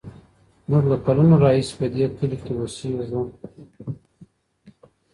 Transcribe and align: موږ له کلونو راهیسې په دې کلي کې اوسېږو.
موږ 0.69 0.83
له 0.91 0.97
کلونو 1.05 1.33
راهیسې 1.43 1.73
په 1.79 1.85
دې 1.93 2.05
کلي 2.17 2.37
کې 2.43 2.53
اوسېږو. 2.55 3.23